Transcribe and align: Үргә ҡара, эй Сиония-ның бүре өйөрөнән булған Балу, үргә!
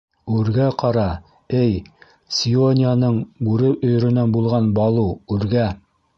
Үргә 0.35 0.69
ҡара, 0.83 1.03
эй 1.59 1.75
Сиония-ның 2.39 3.21
бүре 3.51 3.71
өйөрөнән 3.75 4.35
булған 4.39 4.73
Балу, 4.81 5.07
үргә! 5.37 5.71